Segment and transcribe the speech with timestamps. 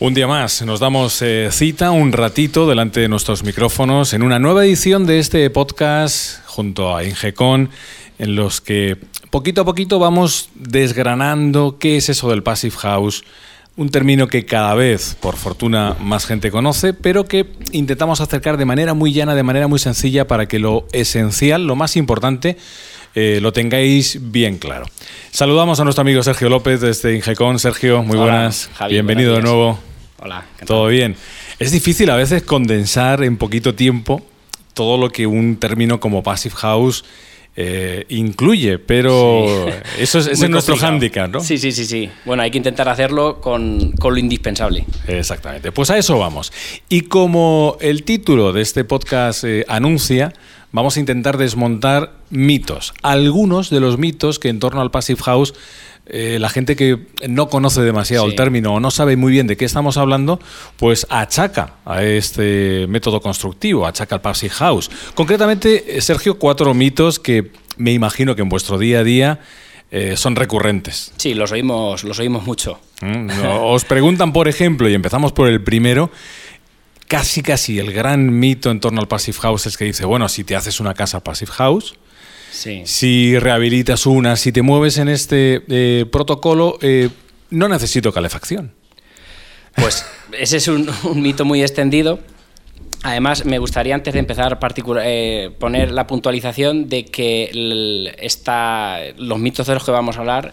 [0.00, 4.38] Un día más nos damos eh, cita un ratito delante de nuestros micrófonos en una
[4.38, 7.68] nueva edición de este podcast junto a Ingecon
[8.20, 8.96] en los que
[9.30, 13.24] poquito a poquito vamos desgranando qué es eso del Passive House,
[13.76, 18.66] un término que cada vez, por fortuna, más gente conoce, pero que intentamos acercar de
[18.66, 22.56] manera muy llana, de manera muy sencilla, para que lo esencial, lo más importante,
[23.16, 24.86] eh, lo tengáis bien claro.
[25.32, 27.58] Saludamos a nuestro amigo Sergio López desde Ingecon.
[27.58, 28.70] Sergio, muy buenas.
[28.88, 29.87] Bienvenido de nuevo.
[30.20, 30.44] Hola.
[30.66, 31.16] Todo bien.
[31.58, 34.22] Es difícil a veces condensar en poquito tiempo
[34.74, 37.04] todo lo que un término como Passive House
[37.60, 39.66] eh, incluye, pero
[39.98, 41.40] eso es, nuestro hándicap, ¿no?
[41.40, 42.08] Sí, sí, sí, sí.
[42.24, 44.84] Bueno, hay que intentar hacerlo con, con, lo indispensable.
[45.08, 45.72] Exactamente.
[45.72, 46.52] Pues a eso vamos.
[46.88, 50.32] Y como el título de este podcast eh, anuncia,
[50.72, 52.94] vamos a intentar desmontar mitos.
[53.02, 55.54] Algunos de los mitos que en torno al Passive House
[56.10, 59.58] eh, la gente que no conoce demasiado el término o no sabe muy bien de
[59.58, 60.40] qué estamos hablando,
[60.78, 64.90] pues achaca a este método constructivo, achaca al Passive House.
[65.14, 69.40] Concretamente, eh, Sergio, cuatro mitos que me imagino que en vuestro día a día
[69.90, 71.12] eh, son recurrentes.
[71.18, 72.80] Sí, los oímos, los oímos mucho.
[73.02, 73.28] Mm,
[73.60, 76.10] os preguntan, por ejemplo, y empezamos por el primero,
[77.08, 80.44] casi casi el gran mito en torno al Passive House es que dice, bueno, si
[80.44, 81.94] te haces una casa Passive House,
[82.84, 87.08] si rehabilitas una, si te mueves en este eh, protocolo, eh,
[87.50, 88.72] no necesito calefacción.
[89.74, 90.04] Pues
[90.38, 92.20] ese es un, mito muy extendido.
[93.04, 94.58] Además, me gustaría antes de empezar
[95.04, 97.48] eh, poner la puntualización de que
[99.16, 100.52] los mitos de los que vamos a hablar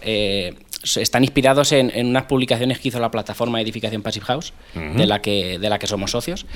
[0.96, 5.20] están inspirados en, unas publicaciones que hizo la plataforma de edificación Passive House, de, la
[5.20, 6.46] que, de la que somos socios.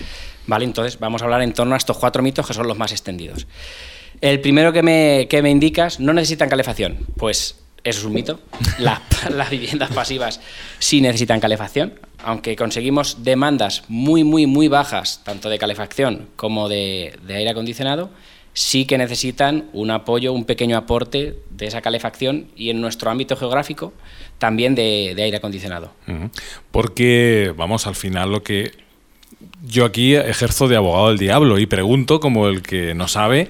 [0.46, 0.64] ¿Vale?
[0.64, 3.46] Entonces, vamos a hablar en torno a estos cuatro mitos que son los más extendidos.
[4.20, 6.98] El primero que me, que me indicas, no necesitan calefacción.
[7.16, 8.40] Pues eso es un mito.
[8.78, 10.40] las viviendas pasivas
[10.78, 17.18] sí necesitan calefacción, aunque conseguimos demandas muy, muy, muy bajas, tanto de calefacción como de,
[17.28, 18.10] aire acondicionado,
[18.52, 23.36] sí que necesitan un apoyo, un pequeño aporte de esa calefacción y en nuestro ámbito
[23.36, 23.92] geográfico
[24.38, 25.92] también de, aire acondicionado.
[26.70, 28.72] Porque, vamos, al final lo que
[29.62, 33.48] yo aquí ejerzo de abogado del diablo y pregunto, como el que no sabe,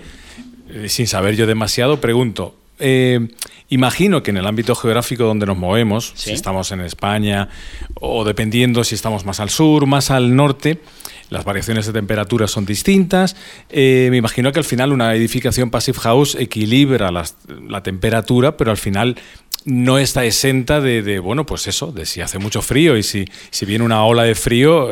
[0.69, 3.29] eh, sin saber yo demasiado, pregunto, eh,
[3.69, 7.49] imagino que en el ámbito geográfico donde nos movemos, si estamos en España
[7.95, 10.81] o dependiendo si estamos más al sur, más al norte,
[11.31, 13.37] las variaciones de temperatura son distintas.
[13.71, 18.77] Eh, me imagino que al final una edificación Passive House equilibra la temperatura, pero al
[18.77, 19.17] final
[19.65, 23.67] no está exenta de, bueno, pues eso, de si hace mucho frío y si, si
[23.67, 24.91] viene una ola de frío.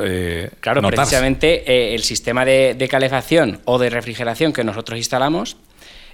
[0.60, 5.56] claro, precisamente el sistema de, de calefacción o de refrigeración que nosotros instalamos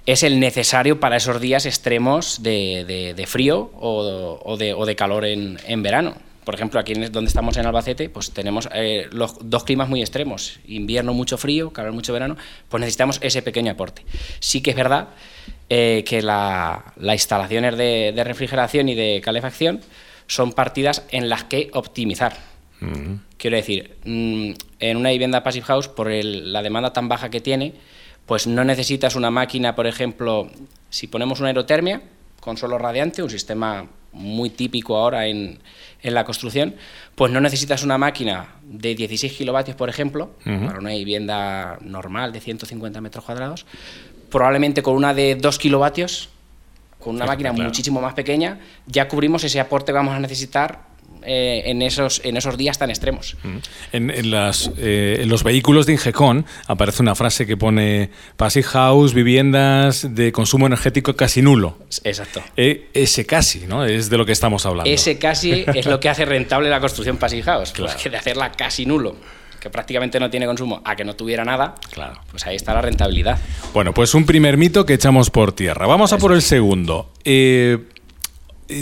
[0.05, 6.15] es el necesario para esos días extremos de, frío o, de, calor en, verano.
[6.45, 10.59] Por ejemplo, aquí donde estamos en Albacete, pues tenemos eh, los dos climas muy extremos,
[10.67, 12.37] invierno mucho frío, calor mucho verano,
[12.69, 14.03] pues necesitamos ese pequeño aporte.
[14.39, 15.09] Sí que es verdad
[15.69, 19.81] eh, que las instalaciones de, refrigeración y de calefacción
[20.27, 22.37] son partidas en las que optimizar.
[22.79, 23.15] Mm.
[23.37, 27.73] Quiero decir, mm, en una vivienda Passive House, por la demanda tan baja que tiene,
[28.27, 30.49] pues no necesitas una máquina, por ejemplo,
[30.91, 32.01] si ponemos una aerotermia
[32.39, 35.59] con suelo radiante, un sistema muy típico ahora en,
[36.01, 36.75] la construcción,
[37.15, 42.41] pues no necesitas una máquina de 16 kilovatios, por ejemplo, para una vivienda normal de
[42.41, 43.65] 150 metros cuadrados,
[44.29, 46.29] probablemente con una de 2 kilovatios,
[46.99, 50.81] con una máquina muchísimo más pequeña, ya cubrimos ese aporte que vamos a necesitar
[51.25, 53.35] eh, en, esos, en esos días tan extremos.
[53.91, 59.13] En, las, eh, en los vehículos de Ingecon aparece una frase que pone Passive House,
[59.13, 61.77] viviendas de consumo energético casi nulo.
[62.03, 62.41] Exacto.
[62.57, 63.85] Eh, ese casi, ¿no?
[63.85, 64.89] Es de lo que estamos hablando.
[64.89, 68.51] Ese casi es lo que hace rentable la construcción Passive House, pues que de hacerla
[68.51, 69.15] casi nulo
[69.65, 72.21] que prácticamente no tiene consumo, a que no tuviera nada, claro.
[72.29, 73.39] pues ahí está la rentabilidad.
[73.73, 75.87] Bueno, pues un primer mito que echamos por tierra.
[75.87, 77.09] Vamos a por el segundo.
[77.23, 77.79] Eh,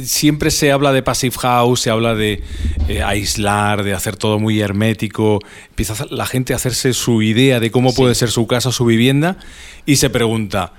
[0.03, 2.41] siempre se habla de passive house, se habla de
[2.87, 5.39] eh, aislar, de hacer todo muy hermético.
[5.69, 9.37] Empieza la gente a hacerse su idea de cómo puede ser su casa, su vivienda,
[9.85, 10.73] y se pregunta,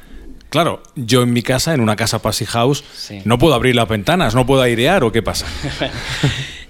[0.50, 2.84] claro, yo en mi casa, en una casa passive house,
[3.25, 5.46] no puedo abrir las ventanas, no puedo airear o qué pasa.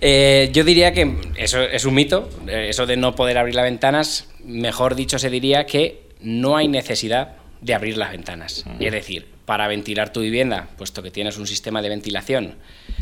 [0.07, 4.29] Eh, yo diría que eso es un mito, eso de no poder abrir las ventanas,
[4.45, 8.67] mejor dicho se diría que no hay necesidad de abrir las ventanas.
[8.81, 12.55] Es decir, para ventilar tu vivienda, puesto que tienes un sistema de ventilación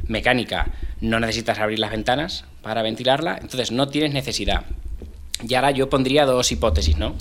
[0.07, 4.65] mecánica, no necesitas abrir las ventanas para ventilarla, entonces no tienes necesidad.
[5.47, 7.17] Y ahora yo pondría dos hipótesis, ¿no?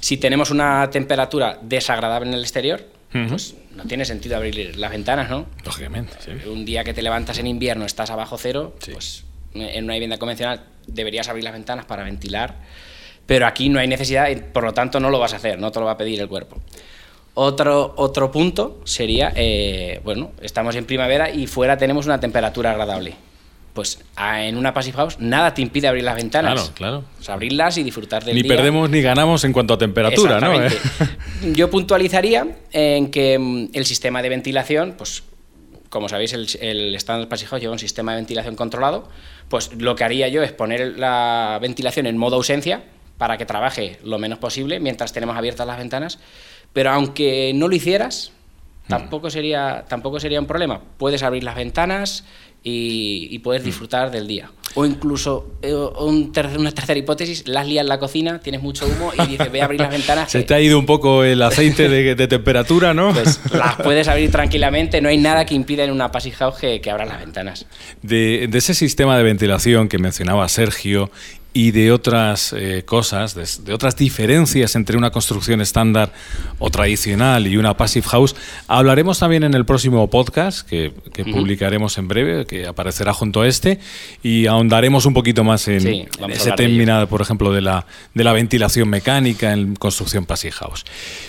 [0.00, 5.30] Si tenemos una temperatura desagradable en el exterior, pues no tiene sentido abrir las ventanas,
[5.30, 5.46] ¿no?
[5.64, 6.14] Lógicamente,
[6.46, 9.24] Un día que te levantas en invierno estás abajo cero, pues
[9.54, 12.56] en una vivienda convencional deberías abrir las ventanas para ventilar,
[13.26, 15.80] pero aquí no hay necesidad, por lo tanto no lo vas a hacer, no te
[15.80, 16.60] lo va a pedir el cuerpo.
[17.40, 23.14] Otro, otro punto sería, eh, bueno, estamos en primavera y fuera tenemos una temperatura agradable.
[23.74, 26.72] Pues en una Passive House nada te impide abrir las ventanas.
[26.74, 27.04] Claro, claro.
[27.28, 28.50] O abrirlas y disfrutar del ni día.
[28.50, 30.60] Ni perdemos ni ganamos en cuanto a temperatura, ¿no?
[30.60, 30.68] ¿Eh?
[31.54, 35.22] Yo puntualizaría en que mm, el sistema de ventilación, pues
[35.90, 39.08] como sabéis, el, el estándar Passive House lleva un sistema de ventilación controlado.
[39.48, 42.82] Pues lo que haría yo es poner la ventilación en modo ausencia
[43.16, 46.18] para que trabaje lo menos posible mientras tenemos abiertas las ventanas
[46.72, 48.32] pero aunque no lo hicieras,
[48.86, 48.90] mm.
[48.90, 50.80] tampoco sería, tampoco sería un problema.
[50.98, 52.24] Puedes abrir las ventanas
[52.62, 53.66] y, puedes mm.
[53.66, 54.50] disfrutar del día.
[54.74, 59.26] O incluso eh, una tercera hipótesis, las lías en la cocina, tienes mucho humo y
[59.26, 60.30] dices, ve a abrir las ventanas.
[60.30, 63.12] Se te ha ido un poco el aceite de, temperatura, ¿no?
[63.12, 66.80] Pues las puedes abrir tranquilamente, no hay nada que impida en una passive house que,
[66.80, 67.66] que abran las ventanas.
[68.02, 71.10] De, de, ese sistema de ventilación que mencionaba Sergio
[71.52, 76.12] y de otras eh, cosas, de, otras diferencias entre una construcción estándar
[76.58, 78.36] o tradicional y una passive house.
[78.66, 80.92] Hablaremos también en el próximo podcast que,
[81.32, 83.80] publicaremos en breve, que aparecerá junto a este,
[84.22, 88.88] y ahondaremos un poquito más en, ese término, por ejemplo, de la, de la ventilación
[88.88, 90.84] mecánica en construcción passive house.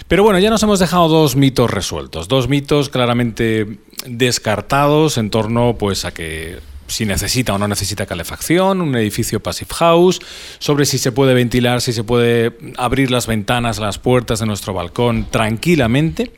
[0.07, 5.75] Pero bueno, ya nos hemos dejado dos mitos resueltos, dos mitos claramente descartados en torno
[5.77, 10.19] pues a que si necesita o no necesita calefacción, un edificio passive house,
[10.59, 14.74] sobre si se puede ventilar, si se puede abrir las ventanas, las puertas de nuestro
[14.74, 16.31] balcón tranquilamente.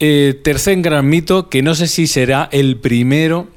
[0.00, 3.48] Eh, tercer gran mito, que no sé si será el primero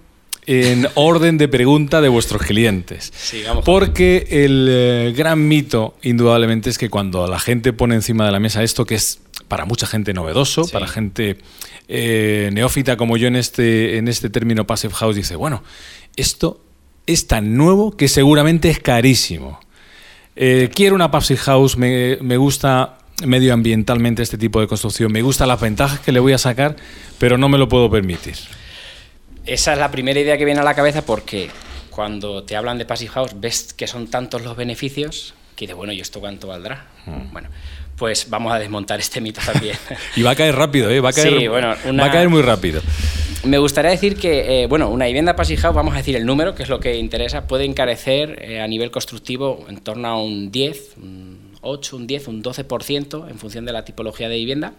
[0.47, 3.13] en orden de pregunta de vuestros clientes.
[3.65, 8.39] Porque el eh, gran mito, indudablemente, es que cuando la gente pone encima de la
[8.39, 11.37] mesa esto, que es para mucha gente novedoso, para gente
[11.87, 15.63] eh, neófita como yo en este, en este término passive house, dice, bueno,
[16.17, 16.59] esto
[17.05, 19.59] es tan nuevo que seguramente es carísimo.
[20.35, 25.59] Eh, quiero una Passive House, me, gusta medioambientalmente este tipo de construcción, me gustan las
[25.59, 26.75] ventajas que le voy a sacar,
[27.17, 28.35] pero no me lo puedo permitir.
[29.45, 31.49] Esa es la primera idea que viene a la cabeza porque
[31.89, 35.93] cuando te hablan de Passive House ves que son tantos los beneficios que de bueno,
[35.93, 36.85] ¿y esto cuánto valdrá?
[37.05, 37.31] Hmm.
[37.31, 37.49] Bueno,
[37.95, 39.75] pues vamos a desmontar este mito también.
[40.15, 40.99] y va a caer rápido, ¿eh?
[40.99, 42.81] va, a caer, va a caer muy rápido.
[43.43, 46.63] Me gustaría decir que, eh, bueno, una vivienda passive vamos a decir el número, que
[46.63, 50.97] es lo que interesa, puede encarecer eh, a nivel constructivo en torno a un 10,
[50.97, 54.73] un 8, un 10, un 12% en función de la tipología de vivienda,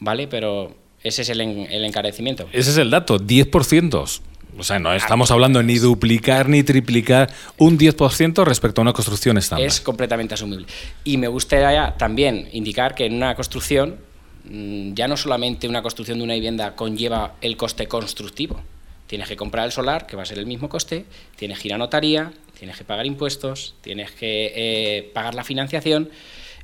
[0.00, 0.26] ¿vale?
[0.26, 2.48] Pero ese es el, el encarecimiento.
[2.52, 4.20] Ese es el dato, 10%.
[4.56, 9.36] O sea, no estamos hablando ni duplicar ni triplicar un 10% respecto a una construcción
[9.36, 9.66] estándar.
[9.66, 10.66] Es completamente asumible.
[11.02, 13.96] Y me gustaría también indicar que en una construcción,
[14.44, 18.60] ya no solamente una construcción de una vivienda conlleva el coste constructivo.
[19.06, 21.04] Tienes que comprar el solar, que va a ser el mismo coste,
[21.36, 26.10] tienes que ir a notaría, tienes que pagar impuestos, tienes que eh, pagar la financiación.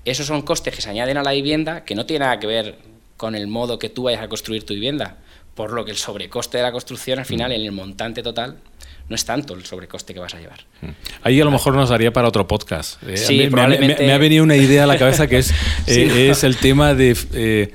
[0.04, 2.78] Esos son costes que se añaden a la vivienda que no tienen nada que ver
[3.16, 5.18] con el modo que tú vayas a construir tu vivienda
[5.54, 7.54] por lo que el sobrecoste de la construcción al final mm.
[7.54, 8.56] en el montante total
[9.10, 10.60] no es tanto el sobrecoste que vas a llevar.
[10.80, 10.88] Mm.
[11.24, 13.02] Ahí a lo mejor nos daría para otro podcast.
[13.02, 14.06] Eh, sí, me, probablemente...
[14.06, 15.50] me, ha venido una idea a la cabeza que es,
[15.88, 17.74] eh, es el tema de eh,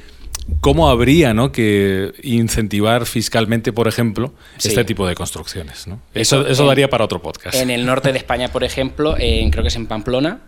[0.62, 1.52] cómo habría ¿no?
[1.52, 5.88] que incentivar fiscalmente, por ejemplo, este tipo de construcciones.
[5.88, 6.00] ¿no?
[6.14, 7.56] Eso, eso, daría para otro podcast.
[7.58, 10.40] En el norte de España, por ejemplo, en, creo que es en Pamplona,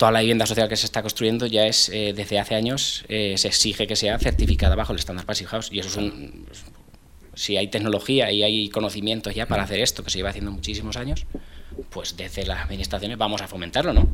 [0.00, 3.34] toda la vivienda social que se está construyendo ya es, eh, desde hace años, eh,
[3.36, 5.68] se exige que sea certificada bajo el estándar Passive House.
[5.70, 6.46] Y eso es un.
[7.40, 10.98] Si hay tecnología y hay conocimientos ya para hacer esto, que se lleva haciendo muchísimos
[10.98, 11.24] años,
[11.88, 14.06] pues desde las administraciones vamos a fomentarlo, ¿no?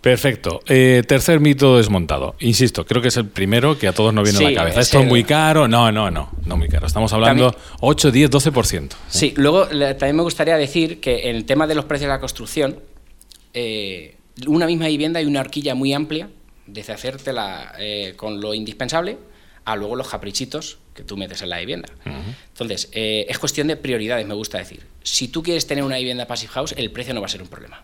[0.00, 0.60] Perfecto.
[0.68, 2.36] Eh, tercer mito desmontado.
[2.38, 4.80] Insisto, creo que es el primero que a todos nos viene a la cabeza.
[4.80, 5.66] ¿Esto es muy caro?
[5.66, 6.86] No, no, no, no muy caro.
[6.86, 8.90] Estamos hablando 8, 10, 12%.
[9.08, 12.20] Sí, luego también me gustaría decir que en el tema de los precios de la
[12.20, 12.78] construcción,
[13.54, 16.30] eh, una misma vivienda hay una horquilla muy amplia,
[16.68, 19.18] desde hacértela eh, con lo indispensable
[19.72, 21.88] a luego los caprichitos que tú metes en la vivienda.
[22.52, 24.82] Entonces, eh, es cuestión de prioridades, me gusta decir.
[25.02, 27.48] Si tú quieres tener una vivienda passive house, el precio no va a ser un
[27.48, 27.82] problema.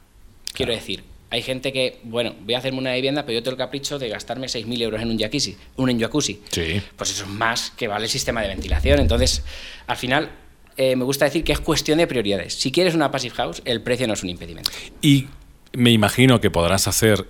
[0.53, 3.59] Quiero decir, hay gente que, bueno, voy a hacerme una vivienda, pero yo tengo el
[3.59, 5.57] capricho de gastarme 6.000 euros en un jacuzzi.
[5.77, 6.41] Un en jacuzzi.
[6.51, 6.81] Sí.
[6.97, 9.01] Pues eso es más que vale el sistema de ventilación.
[9.01, 9.43] Entonces,
[9.87, 10.31] al final,
[10.77, 12.55] eh, me gusta decir que es cuestión de prioridades.
[12.55, 14.71] Si quieres una passive house, el precio no es un impedimento.
[15.03, 15.27] Y
[15.73, 17.27] me imagino que podrás hacer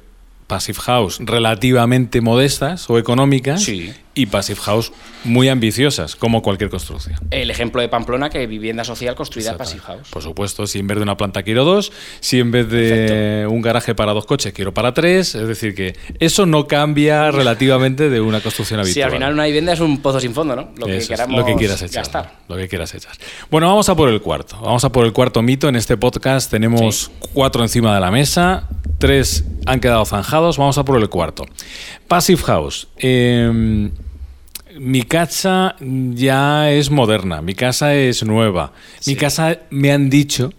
[0.46, 3.92] Passive House relativamente modestas o económicas Sí.
[4.16, 4.92] Y Passive House
[5.24, 7.16] muy ambiciosas, como cualquier construcción.
[7.30, 10.08] El ejemplo de Pamplona, que vivienda social construida Passive House.
[10.10, 13.60] Por supuesto, si en vez de una planta quiero dos, si en vez de un
[13.60, 18.20] garaje para dos coches quiero para tres, es decir, que eso no cambia relativamente de
[18.20, 18.94] una construcción habitual.
[18.94, 20.70] Sí, al final una vivienda es un pozo sin fondo, ¿no?
[20.76, 22.02] Lo que queramos lo que quieras echar.
[22.02, 22.32] gastar.
[22.48, 23.12] Lo que quieras echar.
[23.50, 24.58] Bueno, vamos a por el cuarto.
[24.62, 25.68] Vamos a por el cuarto mito.
[25.68, 28.66] En este podcast tenemos cuatro encima de la mesa.
[28.98, 30.56] Tres han quedado zanjados.
[30.56, 31.44] Vamos a por el cuarto.
[32.08, 32.88] Passive House.
[32.96, 33.90] Eh,
[34.78, 37.42] mi casa ya es moderna.
[37.42, 38.72] Mi casa es nueva.
[39.06, 40.52] Mi casa me han dicho.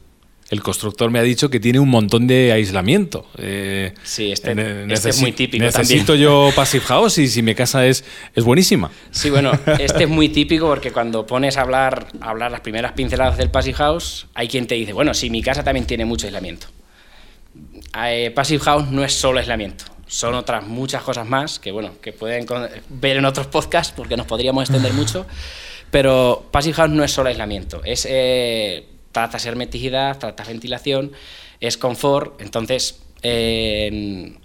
[0.50, 3.28] El constructor me ha dicho que tiene un montón de aislamiento.
[3.38, 6.24] Eh, Sí, este- este es muy típico Necesito también.
[6.24, 8.90] yo Passive House y si mi casa es, es buenísima.
[9.12, 12.94] Sí, bueno, este es muy típico porque cuando pones a hablar, a hablar las primeras
[12.94, 16.28] pinceladas del Passive House, hay quien te dice, bueno, sí, mi casa también tiene mucho
[16.28, 16.68] aislamiento.
[18.06, 22.14] Eh, Passive House no es solo aislamiento, son otras muchas cosas más que, bueno, que
[22.14, 22.46] pueden
[22.90, 25.26] ver en otros podcasts porque nos podríamos extender mucho,
[25.92, 31.12] pero Passive House no es solo aislamiento, es eh, tratas hermeticidad, tratas ventilación,
[31.60, 34.38] es confort, entonces, eh,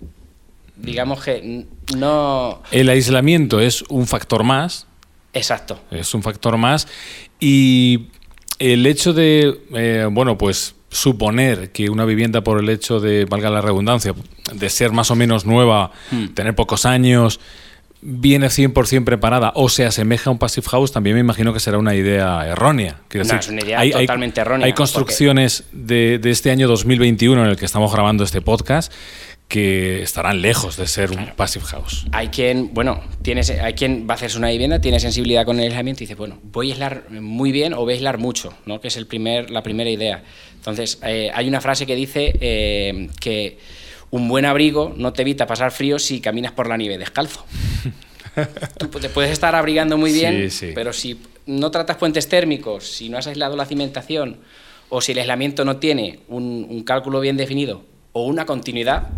[0.77, 1.67] digamos que
[1.97, 2.63] no...
[2.71, 4.87] El aislamiento es un factor más,
[5.33, 5.81] Exacto.
[5.91, 6.89] es un factor más
[7.39, 8.09] y
[8.59, 13.51] el hecho de, eh, bueno, pues suponer que una vivienda por el hecho de, valga
[13.51, 14.15] la redundancia,
[14.55, 16.29] de ser más o menos nueva, Hmm.
[16.35, 17.41] tener pocos años,
[18.05, 21.79] viene 100% preparada o se asemeja a un passive house, también me imagino que será
[21.79, 22.97] una idea errónea.
[23.09, 27.43] Quiero No, es una idea totalmente errónea, Hay porque- construcciones de, de este año 2021
[27.45, 28.93] en el que estamos grabando este podcast
[29.53, 32.07] que estarán lejos de ser un passive house.
[32.13, 35.67] Hay quien, bueno, tienes, hay quien va a hacerse una vivienda, tiene sensibilidad con el
[35.67, 38.81] aislamiento y dice, bueno, voy a aislar muy bien o voy a aislar mucho, ¿no?
[38.81, 40.25] que es el primer, la primera idea.
[40.55, 43.59] Entonces, eh, hay una frase que dice eh, que
[44.11, 47.45] un buen abrigo no te evita pasar frío si caminas por la nieve descalzo.
[48.79, 50.73] Tú te puedes estar abrigando muy bien, Sí, sí.
[50.75, 54.39] pero si no tratas puentes térmicos, si no has aislado la cimentación
[54.89, 59.09] o si el aislamiento no tiene un, un cálculo bien definido o una continuidad,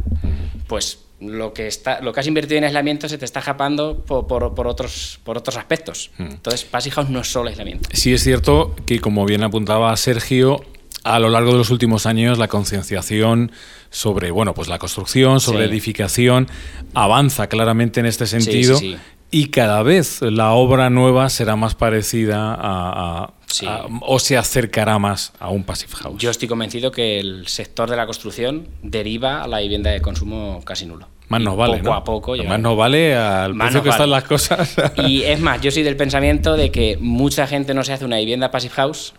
[0.66, 4.26] pues lo que, está, lo que has invertido en aislamiento se te está escapando por,
[4.26, 6.10] por- por otros, por otros aspectos.
[6.18, 7.88] Entonces, Passive House no es solo aislamiento.
[7.92, 10.60] Sí es cierto que, como bien apuntaba Sergio,
[11.02, 13.52] a lo largo de los últimos años la concienciación
[13.90, 15.70] sobre bueno, pues la construcción, sobre Sí.
[15.70, 16.48] edificación,
[16.94, 18.76] avanza claramente en este sentido.
[18.76, 18.98] sí, sí.
[19.30, 23.66] Y cada vez la obra nueva será más parecida a, a- Sí.
[23.66, 26.20] a- o se acercará más a un passive house.
[26.20, 30.60] Yo estoy convencido que el sector de la construcción deriva a la vivienda de consumo
[30.64, 31.06] casi nulo.
[31.28, 31.94] más nos vale, Poco ¿no?
[31.94, 32.36] a poco.
[32.44, 34.74] más nos vale al Más precio que están las cosas.
[35.06, 38.16] Y es más, yo soy del pensamiento de que mucha gente no se hace una
[38.18, 39.14] vivienda Passive House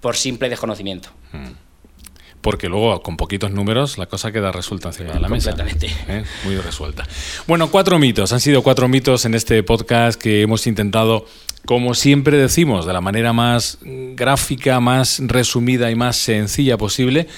[0.00, 1.08] por simple desconocimiento.
[2.42, 5.52] Porque luego, con poquitos números, la cosa queda resuelta encima de la mesa.
[5.52, 5.94] Completamente.
[6.08, 6.24] ¿eh?
[6.44, 7.06] Muy resuelta.
[7.46, 8.32] Bueno, cuatro mitos.
[8.32, 11.24] Han sido cuatro mitos en este podcast que hemos intentado,
[11.66, 17.28] como siempre decimos, de la manera más gráfica, más resumida y más sencilla posible,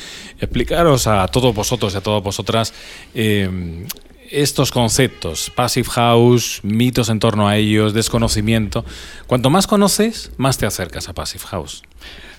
[0.41, 2.73] explicaros a todos vosotros y a todas vosotras.
[3.15, 3.87] eh,
[4.31, 8.85] estos conceptos, passive house, mitos en torno a ellos, desconocimiento.
[9.27, 11.83] Cuanto más conoces, más te acercas a passive house.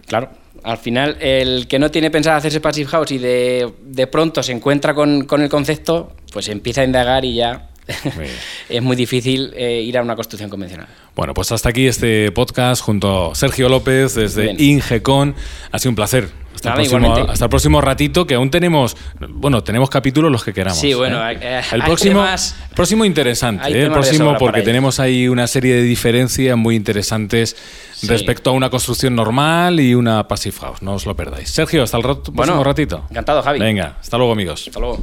[0.08, 0.30] Claro,
[0.66, 4.52] al final el que no tiene pensado hacerse Passive House y de, de pronto se
[4.52, 7.70] encuentra con, con el concepto, pues empieza a indagar y ya.
[8.70, 10.88] es muy difícil eh, ir a una construcción convencional.
[11.16, 14.54] Bueno, pues hasta aquí este podcast junto a Sergio López desde.
[14.58, 15.36] Ingecon.
[15.72, 16.30] Ha sido un placer.
[16.56, 18.96] Hasta, Nada, el próximo, hasta el próximo ratito, que aún tenemos,
[19.30, 20.80] bueno, tenemos capítulos los que queramos.
[20.80, 21.38] Sí, bueno, ¿eh?
[21.42, 26.58] eh, el próximo, temas- próximo interesante, el próximo porque tenemos ahí una serie de diferencias
[26.58, 27.58] muy interesantes
[27.96, 28.08] Sí.
[28.08, 30.82] respecto a una construcción normal y una passive house.
[30.82, 31.50] No os lo perdáis.
[31.50, 33.06] Sergio, hasta el rat- próximo ratito.
[33.10, 33.60] encantado, Javi.
[33.60, 34.66] Venga, hasta luego, amigos.
[34.68, 35.00] Hasta luego.